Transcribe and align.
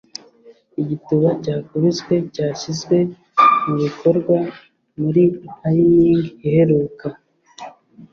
igituba 0.81 1.29
cyakubiswe 1.43 2.13
cyashyizwe 2.33 2.97
mubikorwa 3.65 4.37
muri 5.01 5.23
inning 5.77 6.23
iheruka 6.47 7.07